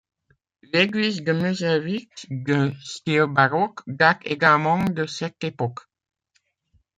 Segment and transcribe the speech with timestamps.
[0.73, 5.81] L'église de Meuselwitz, de style baroque, date également de cette époque.